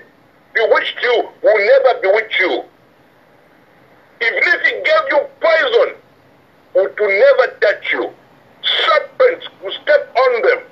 bewitched 0.53 0.99
you, 1.01 1.29
will 1.43 1.59
never 1.59 2.01
bewitch 2.01 2.35
you. 2.39 2.63
Even 4.21 4.43
if 4.43 4.61
he 4.61 4.71
gave 4.71 5.05
you 5.11 5.19
poison, 5.39 5.95
it 6.75 6.99
will 6.99 7.19
never 7.19 7.57
touch 7.59 7.91
you. 7.91 8.09
Serpents 8.63 9.47
will 9.61 9.71
step 9.83 10.15
on 10.15 10.41
them. 10.41 10.63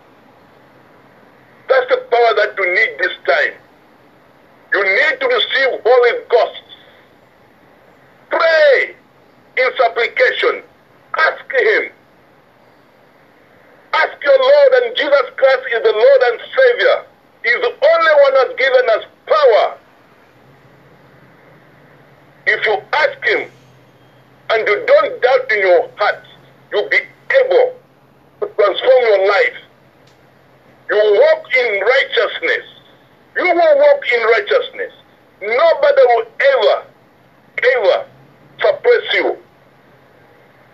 That's 1.70 1.90
the 1.90 1.98
power 2.10 2.34
that 2.36 2.56
you 2.58 2.66
need 2.74 2.98
this 3.00 3.14
time. 3.26 3.54
You 4.74 4.84
need 4.84 5.20
to 5.20 5.28
receive 5.28 5.82
Holy 5.86 6.12
Ghost. 6.30 6.64
Pray 8.30 8.96
in 9.58 9.70
supplication. 9.78 10.64
Ask 11.18 11.52
Him. 11.52 11.92
Ask 13.94 14.24
your 14.24 14.40
Lord, 14.40 14.84
and 14.84 14.96
Jesus 14.96 15.30
Christ 15.38 15.62
is 15.76 15.84
the 15.84 15.92
Lord 15.92 16.22
and 16.32 16.40
Savior. 16.42 17.06
He's 17.44 17.62
the 17.62 17.74
only 17.86 18.14
one 18.24 18.34
that's 18.34 18.60
given 18.60 18.90
us 18.90 19.06
power. 19.28 19.78
If 22.48 22.66
you 22.66 22.82
ask 22.94 23.26
Him 23.26 23.52
and 24.50 24.68
you 24.68 24.86
don't 24.86 25.22
doubt 25.22 25.52
in 25.52 25.60
your 25.60 25.90
heart, 25.96 26.24
you'll 26.72 26.90
be 26.90 27.00
able 27.44 27.76
to 28.42 28.48
transform 28.56 29.04
your 29.04 29.28
life. 29.28 29.58
You 30.90 30.98
walk 30.98 31.56
in 31.56 31.82
righteousness. 31.82 32.66
You 33.36 33.46
will 33.46 33.78
walk 33.78 34.04
in 34.12 34.24
righteousness. 34.24 34.94
Nobody 35.42 36.02
will 36.08 36.26
ever, 36.40 36.88
ever 37.64 38.06
suppress 38.60 39.14
you. 39.14 39.43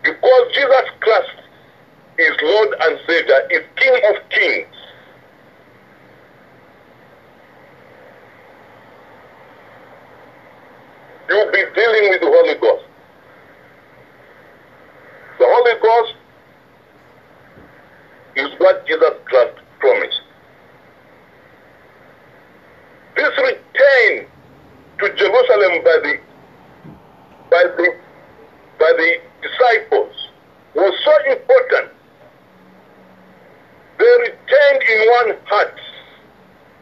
Because 0.10 0.54
Jesus 0.56 0.90
Christ 1.02 1.30
is 2.18 2.32
Lord 2.42 2.70
and 2.82 3.00
Savior, 3.06 3.48
is 3.52 3.64
King 3.76 3.94
of 4.10 4.30
Kings. 4.30 4.76
You'll 11.30 11.52
be 11.52 11.64
dealing 11.76 12.10
with 12.10 12.22
the 12.22 12.26
Holy 12.26 12.56
Ghost. 12.56 12.86
The 15.38 15.46
Holy 15.46 15.80
Ghost 15.80 16.14
is 18.36 18.60
what 18.60 18.88
Jesus 18.88 19.14
Christ 19.26 19.60
promised. 19.80 20.22
This 23.16 23.38
return 23.38 24.28
to 25.00 25.16
Jerusalem 25.16 25.84
by 25.84 25.98
the 26.02 26.20
by 27.52 27.64
the 27.78 27.96
by 28.80 28.94
the 28.98 29.29
disciples 29.42 30.14
was 30.76 30.94
so 31.04 31.32
important. 31.32 31.92
They 33.98 34.16
returned 34.22 34.84
in 34.84 35.10
one 35.10 35.38
heart. 35.46 35.80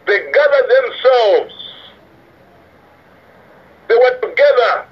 They 0.06 0.32
gathered 0.32 0.70
themselves. 0.70 1.54
They 3.88 3.96
were 3.96 4.20
together. 4.22 4.86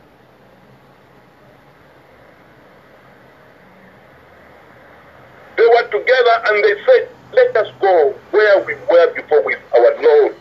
They 5.57 5.67
were 5.67 5.87
together 5.89 6.35
and 6.47 6.63
they 6.63 6.75
said, 6.85 7.09
let 7.33 7.55
us 7.57 7.67
go 7.79 8.15
where 8.31 8.63
we 8.65 8.75
were 8.89 9.13
before 9.13 9.43
with 9.43 9.59
our 9.73 10.01
Lord 10.01 10.35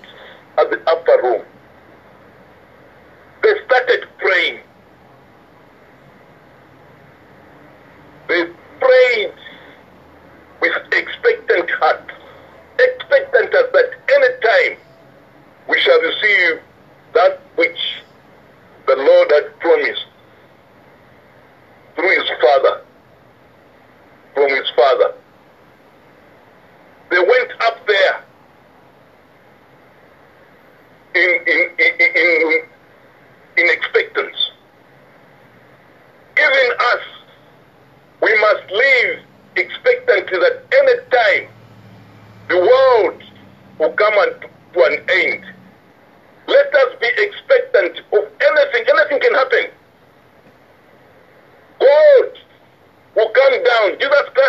at 0.58 0.70
the 0.70 0.80
upper 0.90 1.22
room. 1.22 1.44
They 3.42 3.54
started 3.66 4.06
praying. 4.18 4.60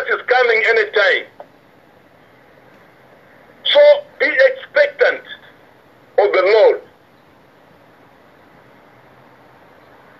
Is 0.08 0.22
coming 0.28 0.64
any 0.68 0.92
day. 0.92 1.26
So 3.66 3.80
be 4.20 4.28
expectant 4.28 5.22
of 6.20 6.32
the 6.32 6.42
Lord. 6.44 6.82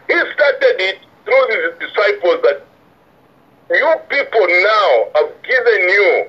He 0.08 0.14
started 0.34 0.76
it 0.82 0.98
through 1.24 1.48
his 1.50 1.88
disciples 1.88 2.42
that 2.42 2.66
you 3.70 3.96
people 4.10 4.48
now 4.48 5.08
have 5.16 5.32
given 5.44 5.90
you 5.90 6.26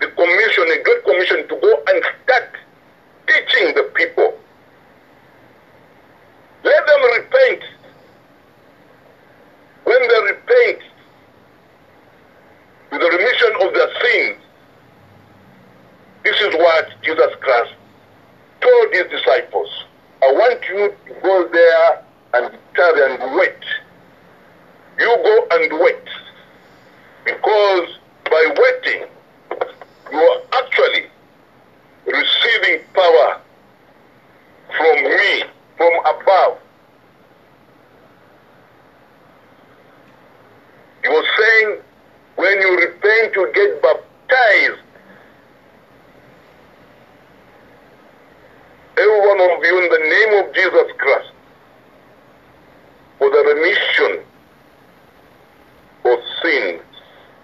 the 0.00 0.08
commission, 0.08 0.64
a 0.70 0.82
great 0.82 1.04
commission 1.04 1.48
to 1.48 1.56
go 1.56 1.82
and 1.88 2.04
start 2.24 2.50
teaching 3.26 3.74
the 3.74 3.90
people. 3.94 4.38
Let 6.64 6.86
them 6.86 7.02
repent. 7.16 7.62
When 9.84 10.00
they 10.06 10.20
repent, 10.32 10.89
with 12.90 13.00
the 13.00 13.08
remission 13.08 13.52
of 13.66 13.74
their 13.74 13.88
sins. 14.02 14.36
This 16.24 16.40
is 16.40 16.54
what 16.54 16.88
Jesus 17.02 17.32
Christ 17.40 17.74
told 18.60 18.92
his 18.92 19.06
disciples. 19.10 19.68
I 20.22 20.32
want 20.32 20.60
you 20.68 20.92
to 21.06 21.20
go 21.22 21.48
there 21.50 22.04
and 22.34 22.58
tell 22.74 23.02
and 23.04 23.36
wait. 23.36 23.54
You 24.98 25.16
go 25.24 25.46
and 25.52 25.80
wait. 25.80 26.08
Because 27.24 27.88
by 28.24 28.54
waiting, 28.58 29.06
you 30.12 30.18
are 30.18 30.42
actually 30.52 31.06
receiving 32.06 32.84
power 32.92 33.40
from 34.76 35.04
me, 35.04 35.44
from 35.76 35.92
above. 36.04 36.58
He 41.02 41.08
was 41.08 41.24
saying 41.38 41.80
when 42.36 42.60
you 42.60 42.76
repent, 42.78 43.34
you 43.34 43.50
get 43.54 43.82
baptized. 43.82 44.80
Every 48.96 49.20
one 49.20 49.40
of 49.40 49.64
you 49.64 49.82
in 49.82 49.88
the 49.90 49.98
name 49.98 50.44
of 50.44 50.54
Jesus 50.54 50.92
Christ 50.98 51.32
for 53.18 53.30
the 53.30 53.54
remission 53.54 54.24
of 56.04 56.18
sins, 56.42 56.82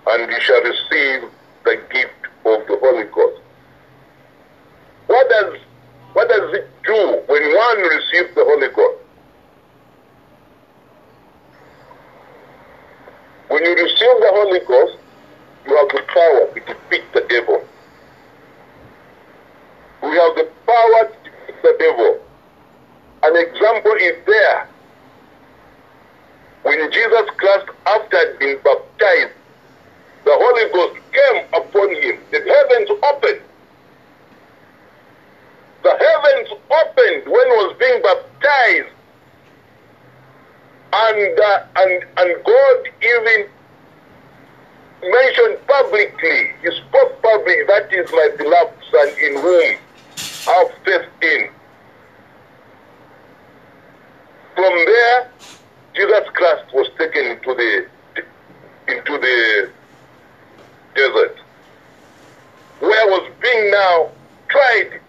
and 0.07 0.31
you 0.31 0.41
shall 0.41 0.63
receive 0.63 1.31
the 1.65 1.77
gift 1.93 2.23
of 2.47 2.67
the 2.67 2.79
Holy 2.81 3.05
Ghost. 3.05 3.43
What 5.07 5.29
does 5.29 5.61
what 6.15 6.29
does 6.29 6.55
it 6.55 6.69
do 6.85 7.23
when 7.27 7.43
one 7.43 7.79
receives 7.83 8.35
the 8.35 8.45
Holy 8.45 8.69
Ghost? 8.69 9.03
When 13.49 13.63
you 13.65 13.75
receive 13.75 14.17
the 14.21 14.31
Holy 14.33 14.61
Ghost, 14.61 14.99
you 15.67 15.77
have 15.77 15.89
the 15.89 16.03
power 16.09 16.55
to 16.55 16.61
defeat 16.61 17.05
the 17.13 17.21
devil. 17.29 17.65
We 20.03 20.17
have 20.17 20.37
the 20.37 20.51
power 20.67 21.11
to 21.11 21.31
defeat 21.31 21.63
the 21.63 21.77
devil. 21.79 22.21
An 23.23 23.37
example 23.37 23.93
is 23.93 24.17
there. 24.27 24.69
When 26.63 26.91
Jesus 26.91 27.31
Christ, 27.37 27.67
after 27.87 28.17
had 28.17 28.39
been 28.41 28.59
baptized, 28.65 29.33
the 30.25 30.33
Holy 30.35 30.73
Ghost 30.73 31.01
came 31.13 31.45
upon 31.55 31.95
him. 32.03 32.19
The 32.33 32.41
heavens 32.41 32.91
opened. 32.91 33.43
The 35.85 35.91
heavens 35.91 36.49
opened 36.51 37.33
when 37.33 37.47
he 37.47 37.57
was 37.63 37.77
being 37.79 38.03
baptized. 38.03 38.93
And, 40.93 41.39
uh, 41.39 41.65
and, 41.77 42.05
and 42.17 42.45
God 42.45 42.89
even 43.01 43.47
mentioned 45.03 45.59
publicly, 45.69 46.51
he 46.63 46.71
spoke 46.89 47.23
publicly, 47.23 47.63
that 47.69 47.93
is 47.93 48.11
my 48.11 48.31
beloved 48.37 48.75
son 48.91 49.09
in 49.23 49.35
whom 49.35 49.77
I 50.49 50.53
have 50.53 50.71
faith 50.85 51.09
in. 51.23 51.51
From 54.57 54.73
there, 54.87 55.31
Jesus 55.97 56.29
Christ 56.35 56.75
was 56.75 56.89
taken 56.99 57.25
into 57.25 57.55
the 57.55 57.87
into 58.89 59.19
the 59.19 59.71
desert, 60.95 61.37
where 62.81 63.07
was 63.07 63.33
being 63.41 63.71
now 63.71 64.11
tried 64.49 65.01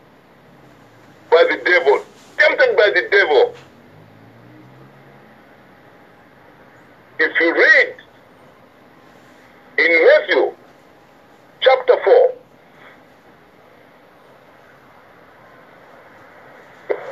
by 1.30 1.43
the 1.50 1.62
devil, 1.65 2.06
tempted 2.39 2.78
by 2.78 2.89
the 2.95 3.08
devil. 3.12 3.54
If 7.19 7.39
you 7.39 7.54
read 7.54 7.95
in 9.78 10.08
Matthew 10.08 10.56
chapter 11.62 11.97
4, 12.04 12.34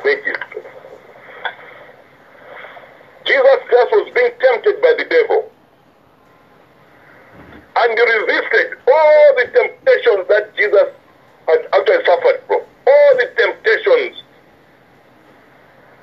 Thank 0.02 0.24
you. 0.24 0.45
Jesus 3.26 3.58
Christ 3.68 3.90
was 3.92 4.10
being 4.14 4.32
tempted 4.40 4.80
by 4.80 4.94
the 4.98 5.04
devil. 5.04 5.50
And 7.76 7.98
he 7.98 8.02
resisted 8.02 8.78
all 8.86 9.26
the 9.36 9.46
temptations 9.52 10.28
that 10.28 10.56
Jesus 10.56 10.88
had 11.46 11.60
actually 11.74 12.04
suffered 12.06 12.40
from. 12.46 12.62
All 12.86 13.10
the 13.18 13.28
temptations. 13.36 14.22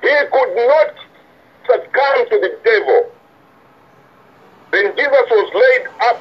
He 0.02 0.14
could 0.30 0.52
not 0.68 0.94
succumb 1.66 2.28
to 2.28 2.36
the 2.44 2.58
devil. 2.62 3.10
Then 4.70 4.92
Jesus 4.96 5.26
was 5.30 5.48
laid 5.54 5.86
up 6.08 6.20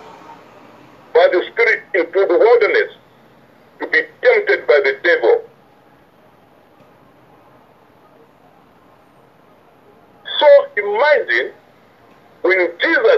by 1.13 1.27
the 1.31 1.43
Spirit 1.51 1.83
into 1.93 2.25
the 2.25 2.37
wilderness 2.37 2.95
to 3.79 3.87
be 3.87 4.01
tempted 4.23 4.65
by 4.67 4.79
the 4.83 4.97
devil. 5.03 5.43
Imagine 10.77 11.53
when 12.41 12.69
Jesus 12.81 13.12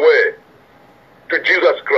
way 0.00 0.22
to 1.30 1.42
Jesus 1.44 1.80
Christ. 1.84 1.95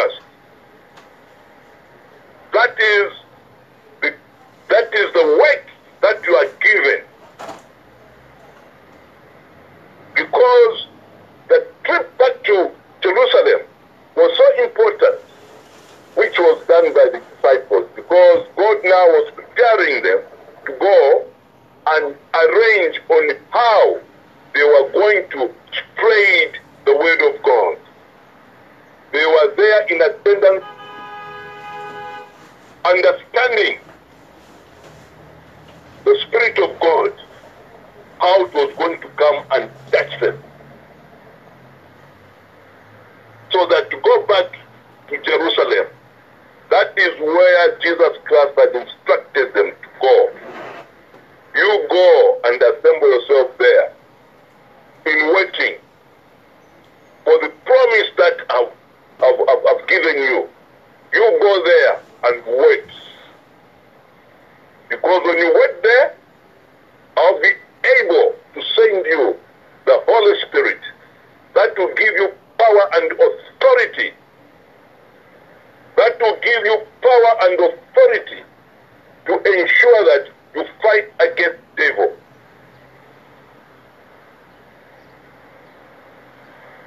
You 61.12 61.38
go 61.40 61.64
there 61.64 62.00
and 62.24 62.42
wait. 62.46 62.84
Because 64.88 65.22
when 65.24 65.38
you 65.38 65.52
wait 65.54 65.82
there, 65.82 66.14
I'll 67.16 67.40
be 67.40 67.52
able 68.02 68.34
to 68.54 68.62
send 68.76 69.06
you 69.06 69.36
the 69.86 70.02
Holy 70.06 70.40
Spirit 70.48 70.80
that 71.54 71.76
will 71.78 71.94
give 71.94 72.14
you 72.14 72.28
power 72.58 72.88
and 72.94 73.12
authority. 73.12 74.12
That 75.96 76.20
will 76.20 76.38
give 76.42 76.64
you 76.64 76.82
power 77.02 77.32
and 77.42 77.60
authority 77.60 78.42
to 79.26 79.32
ensure 79.34 80.04
that 80.04 80.28
you 80.54 80.64
fight 80.82 81.12
against 81.20 81.58
devil. 81.76 82.16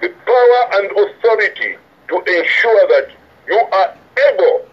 The 0.02 0.10
power 0.10 0.62
and 0.74 0.92
authority 0.92 1.78
to 2.10 2.16
ensure 2.18 2.88
that 2.88 3.08
you 3.48 3.60
are 3.60 3.96
able 4.30 4.65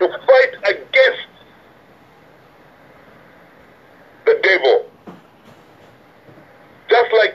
to 0.00 0.08
fight 0.26 0.54
against 0.64 1.28
the 4.26 4.38
devil. 4.42 4.86
Just 6.88 7.12
like 7.14 7.34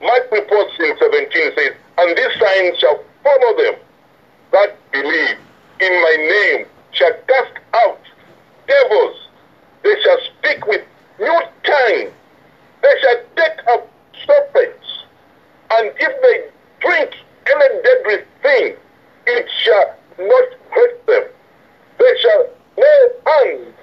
Mark 0.00 0.30
reports 0.32 0.72
in 0.78 0.96
17 0.98 1.30
says, 1.56 1.76
And 1.98 2.16
these 2.16 2.40
signs 2.40 2.78
shall 2.78 3.02
follow 3.22 3.56
them 3.56 3.74
that 4.52 4.76
believe 4.92 5.38
in 5.80 5.92
my 5.92 6.16
name 6.18 6.66
shall 6.92 7.12
cast 7.26 7.52
out 7.74 8.00
devils. 8.66 9.28
They 9.82 9.94
shall 10.02 10.18
speak 10.38 10.66
with 10.66 10.82
new 11.18 11.40
tongues. 11.64 12.12
They 12.82 12.94
shall 13.00 13.22
take 13.36 13.66
up 13.68 13.88
serpents. 14.26 14.86
And 15.70 15.92
if 15.98 16.22
they 16.22 16.86
drink 16.86 17.14
any 17.46 17.82
deadly 17.82 18.24
thing, 18.42 18.76
it 19.26 19.46
shall 19.62 19.94
not 20.18 20.44
hurt 20.70 21.06
them. 21.06 21.24
They 21.98 22.14
shall 22.20 22.46
lay 22.76 23.00
hands 23.26 23.74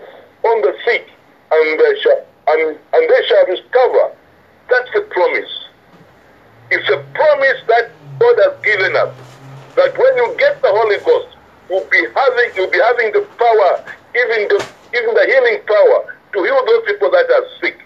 on 0.46 0.62
the 0.62 0.74
sick, 0.86 1.08
and 1.52 1.80
they 1.80 2.00
shall 2.02 2.26
and, 2.48 2.78
and 2.94 3.10
they 3.10 3.22
shall 3.28 3.46
recover. 3.48 4.16
That's 4.70 4.90
the 4.94 5.02
promise. 5.12 5.52
It's 6.72 6.90
a 6.90 6.98
promise 7.14 7.60
that 7.68 7.92
God 8.20 8.36
has 8.44 8.54
given 8.64 8.96
us. 8.96 9.16
That 9.76 9.98
when 9.98 10.18
you 10.18 10.36
get 10.38 10.62
the 10.62 10.70
Holy 10.70 10.98
Ghost, 11.06 11.38
you'll 11.70 11.88
be 11.92 12.04
having 12.16 12.50
you'll 12.56 12.72
be 12.72 12.80
having 12.80 13.12
the 13.14 13.26
power, 13.38 13.72
even 14.16 14.48
the 14.50 14.68
even 14.98 15.14
the 15.16 15.26
healing 15.26 15.62
power 15.68 16.00
to 16.34 16.44
heal 16.44 16.66
those 16.66 16.84
people 16.86 17.12
that 17.12 17.26
are 17.30 17.46
sick. 17.62 17.78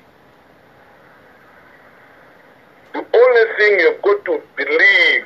The 2.94 3.00
only 3.00 3.46
thing 3.58 3.80
you've 3.80 4.02
got 4.02 4.26
to 4.26 4.42
believe 4.56 5.26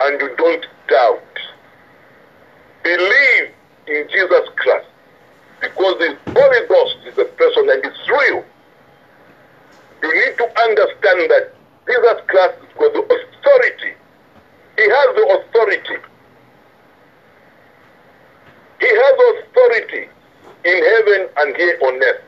and 0.00 0.20
you 0.20 0.34
don't 0.36 0.66
doubt. 0.88 1.34
Believe 2.84 3.48
in 3.88 4.06
Jesus 4.10 4.48
Christ. 4.56 4.86
Because 5.60 5.98
the 5.98 6.16
Holy 6.36 6.68
Ghost 6.68 6.96
is 7.08 7.18
a 7.18 7.24
person 7.36 7.68
and 7.70 7.84
it's 7.84 8.08
real. 8.08 8.44
You 10.02 10.14
need 10.14 10.36
to 10.38 10.46
understand 10.62 11.30
that 11.30 11.54
Jesus 11.88 12.18
Christ 12.28 12.54
has 12.62 12.72
got 12.78 12.92
the 12.94 13.02
authority. 13.02 13.92
He 14.76 14.84
has 14.84 15.08
the 15.16 15.24
authority. 15.40 15.96
He 18.80 18.86
has 18.86 19.14
authority 19.42 20.08
in 20.64 20.84
heaven 20.84 21.28
and 21.38 21.56
here 21.56 21.78
on 21.82 21.94
earth. 22.02 22.22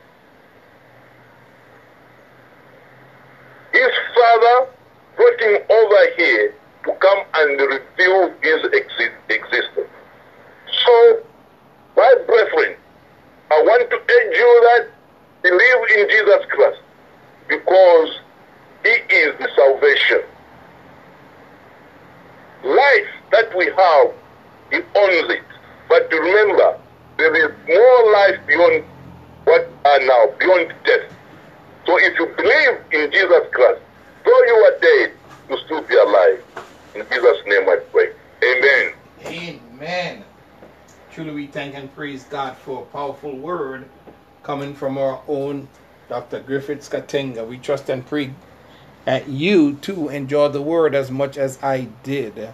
His 3.73 3.91
father 4.15 4.67
brought 5.15 5.41
him 5.41 5.61
over 5.69 6.01
here 6.17 6.53
to 6.85 6.91
come 6.99 7.19
and 7.35 7.61
reveal 7.61 8.33
his 8.41 8.61
exi- 8.73 9.15
existence. 9.29 9.87
So, 10.85 11.19
my 11.95 12.15
brethren, 12.25 12.75
I 13.51 13.61
want 13.63 13.89
to 13.89 13.95
urge 13.95 14.37
you 14.37 14.61
that 14.67 14.89
believe 15.43 15.99
in 15.99 16.09
Jesus 16.09 16.45
Christ 16.49 16.81
because 17.71 18.19
he 18.83 18.89
is 18.89 19.37
the 19.39 19.47
salvation. 19.55 20.21
Life 22.65 23.11
that 23.31 23.57
we 23.57 23.65
have, 23.65 24.11
he 24.71 24.77
owns 24.77 25.31
it. 25.31 25.43
But 25.87 26.11
remember, 26.11 26.77
there 27.17 27.35
is 27.35 27.51
more 27.67 28.11
life 28.13 28.39
beyond 28.47 28.83
what 29.45 29.69
are 29.85 29.99
now, 30.05 30.33
beyond 30.39 30.73
death. 30.85 31.13
So 31.85 31.97
if 31.97 32.19
you 32.19 32.27
believe 32.35 32.77
in 32.91 33.11
Jesus 33.11 33.47
Christ, 33.53 33.81
though 34.25 34.43
you 34.45 34.53
are 34.53 34.79
dead, 34.81 35.13
you 35.49 35.57
still 35.65 35.81
be 35.83 35.95
alive. 35.95 36.43
In 36.95 37.05
Jesus' 37.09 37.37
name 37.47 37.69
I 37.69 37.77
pray. 37.91 38.09
Amen. 38.43 38.93
Amen. 39.25 40.25
Truly, 41.09 41.31
we 41.31 41.47
thank 41.47 41.75
and 41.75 41.93
praise 41.93 42.23
God 42.25 42.57
for 42.57 42.81
a 42.81 42.85
powerful 42.85 43.37
word 43.37 43.89
coming 44.43 44.73
from 44.73 44.97
our 44.97 45.21
own 45.27 45.69
Dr. 46.11 46.41
Griffiths 46.41 46.89
Katenga. 46.89 47.47
We 47.47 47.57
trust 47.57 47.87
and 47.87 48.05
pray 48.05 48.33
that 49.05 49.29
you 49.29 49.75
too 49.75 50.09
enjoy 50.09 50.49
the 50.49 50.61
word 50.61 50.93
as 50.93 51.09
much 51.09 51.37
as 51.37 51.57
I 51.63 51.87
did, 52.03 52.53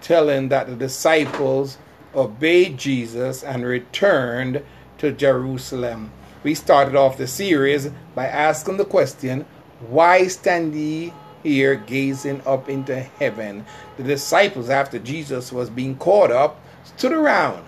telling 0.00 0.48
that 0.48 0.66
the 0.66 0.74
disciples 0.74 1.78
obeyed 2.12 2.76
Jesus 2.76 3.44
and 3.44 3.64
returned 3.64 4.64
to 4.98 5.12
Jerusalem. 5.12 6.10
We 6.42 6.56
started 6.56 6.96
off 6.96 7.18
the 7.18 7.28
series 7.28 7.88
by 8.16 8.26
asking 8.26 8.78
the 8.78 8.84
question, 8.84 9.46
Why 9.88 10.26
stand 10.26 10.74
ye 10.74 11.12
here 11.44 11.76
gazing 11.76 12.42
up 12.44 12.68
into 12.68 12.98
heaven? 12.98 13.64
The 13.96 14.02
disciples, 14.02 14.68
after 14.70 14.98
Jesus 14.98 15.52
was 15.52 15.70
being 15.70 15.96
caught 15.98 16.32
up, 16.32 16.60
stood 16.82 17.12
around, 17.12 17.64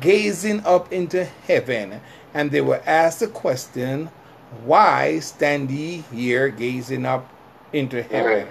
gazing 0.00 0.64
up 0.64 0.92
into 0.92 1.24
heaven, 1.24 2.00
and 2.32 2.52
they 2.52 2.60
were 2.60 2.80
asked 2.86 3.18
the 3.18 3.26
question, 3.26 4.08
Why 4.64 5.18
stand 5.20 5.70
ye 5.70 6.04
here 6.12 6.48
gazing 6.48 7.06
up 7.06 7.28
into 7.72 8.02
heaven? 8.02 8.48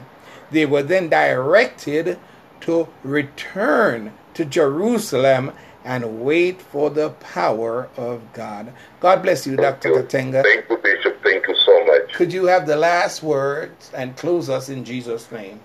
They 0.51 0.65
were 0.65 0.83
then 0.83 1.09
directed 1.09 2.19
to 2.61 2.87
return 3.03 4.13
to 4.33 4.45
Jerusalem 4.45 5.51
and 5.83 6.21
wait 6.21 6.61
for 6.61 6.89
the 6.89 7.09
power 7.09 7.89
of 7.97 8.21
God. 8.33 8.73
God 8.99 9.23
bless 9.23 9.47
you, 9.47 9.55
Dr. 9.55 9.89
Katenga. 9.91 10.43
Thank 10.43 10.69
you, 10.69 10.77
Bishop. 10.77 11.23
Thank 11.23 11.47
you 11.47 11.55
so 11.55 11.85
much. 11.85 12.13
Could 12.13 12.31
you 12.31 12.45
have 12.45 12.67
the 12.67 12.75
last 12.75 13.23
words 13.23 13.91
and 13.93 14.15
close 14.15 14.49
us 14.49 14.69
in 14.69 14.83
Jesus' 14.85 15.31
name? 15.31 15.59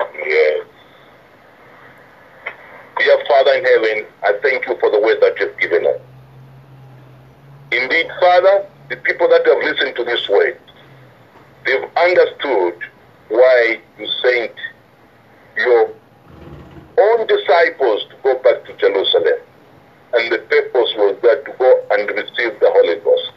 Yes. 0.00 0.66
Dear 2.98 3.24
Father 3.28 3.52
in 3.52 3.64
heaven, 3.64 4.06
I 4.22 4.38
thank 4.42 4.66
you 4.66 4.76
for 4.80 4.90
the 4.90 5.00
word 5.00 5.18
that 5.20 5.38
you've 5.38 5.58
given 5.58 5.86
us. 5.86 6.00
Indeed, 7.70 8.06
Father, 8.20 8.66
the 8.88 8.96
people 8.96 9.28
that 9.28 9.46
have 9.46 9.58
listened 9.58 9.96
to 9.96 10.04
this 10.04 10.28
word, 10.28 10.58
they've 11.66 11.88
understood 11.96 12.74
why 13.28 13.78
you 13.98 14.06
sent 14.22 14.52
your 15.56 15.90
own 16.98 17.26
disciples 17.26 18.04
to 18.10 18.16
go 18.22 18.34
back 18.42 18.64
to 18.64 18.76
Jerusalem. 18.76 19.38
And 20.14 20.32
the 20.32 20.38
purpose 20.38 20.92
was 20.96 21.18
that 21.22 21.44
to 21.44 21.52
go 21.58 21.82
and 21.90 22.08
receive 22.08 22.58
the 22.60 22.70
Holy 22.72 22.96
Ghost. 23.00 23.32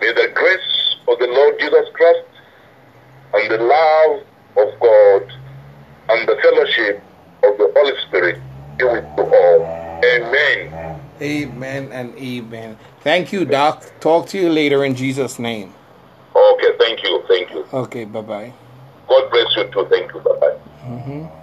May 0.00 0.12
the 0.12 0.28
grace 0.34 0.96
of 1.08 1.18
the 1.18 1.26
Lord 1.26 1.58
Jesus 1.58 1.88
Christ 1.94 2.26
and 3.34 3.50
the 3.50 3.58
love 3.58 4.20
of 4.56 4.80
God 4.80 5.32
and 6.10 6.28
the 6.28 6.36
fellowship 6.42 7.02
of 7.42 7.58
the 7.58 7.72
Holy 7.76 7.92
Spirit 8.08 8.40
be 8.78 8.84
with 8.84 9.04
you 9.18 9.24
all. 9.24 10.00
Amen. 10.04 10.70
Amen 11.20 11.92
and 11.92 12.14
amen. 12.16 12.78
Thank 13.02 13.32
you, 13.32 13.44
Doc. 13.44 13.84
Talk 14.00 14.26
to 14.28 14.38
you 14.38 14.48
later 14.48 14.84
in 14.84 14.94
Jesus' 14.94 15.38
name. 15.38 15.72
Okay, 16.34 16.68
thank 16.78 17.02
you. 17.02 17.22
Thank 17.28 17.50
you. 17.50 17.66
Okay, 17.72 18.04
bye 18.04 18.20
bye. 18.20 18.52
God 19.08 19.30
bless 19.30 19.56
you 19.56 19.64
too. 19.70 19.86
Thank 19.90 20.12
you. 20.14 20.20
Bye 20.20 20.36
bye. 20.40 20.56
hmm 20.84 21.39